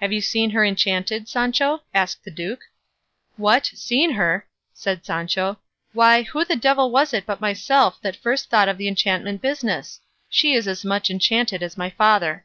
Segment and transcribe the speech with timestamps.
[0.00, 2.62] "Have you seen her enchanted, Sancho?" asked the duke.
[3.36, 5.60] "What, seen her!" said Sancho;
[5.92, 10.00] "why, who the devil was it but myself that first thought of the enchantment business?
[10.28, 12.44] She is as much enchanted as my father."